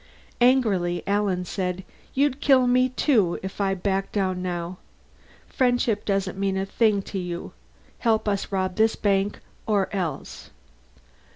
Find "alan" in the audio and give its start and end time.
1.05-1.45